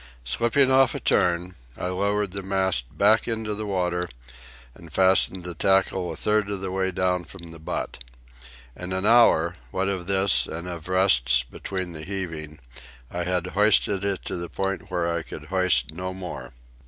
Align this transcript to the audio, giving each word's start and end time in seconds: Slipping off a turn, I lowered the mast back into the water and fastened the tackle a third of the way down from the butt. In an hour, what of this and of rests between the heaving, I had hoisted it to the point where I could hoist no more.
Slipping 0.25 0.71
off 0.71 0.95
a 0.95 0.99
turn, 0.99 1.53
I 1.77 1.89
lowered 1.89 2.31
the 2.31 2.41
mast 2.41 2.97
back 2.97 3.27
into 3.27 3.53
the 3.53 3.67
water 3.67 4.09
and 4.73 4.91
fastened 4.91 5.43
the 5.43 5.53
tackle 5.53 6.11
a 6.11 6.15
third 6.15 6.49
of 6.49 6.59
the 6.61 6.71
way 6.71 6.89
down 6.89 7.23
from 7.23 7.51
the 7.51 7.59
butt. 7.59 8.03
In 8.75 8.93
an 8.93 9.05
hour, 9.05 9.53
what 9.69 9.87
of 9.89 10.07
this 10.07 10.47
and 10.47 10.67
of 10.67 10.87
rests 10.89 11.43
between 11.43 11.93
the 11.93 12.01
heaving, 12.03 12.57
I 13.11 13.25
had 13.25 13.45
hoisted 13.53 14.03
it 14.03 14.25
to 14.25 14.37
the 14.37 14.49
point 14.49 14.89
where 14.89 15.07
I 15.07 15.21
could 15.21 15.49
hoist 15.53 15.93
no 15.93 16.15
more. 16.15 16.51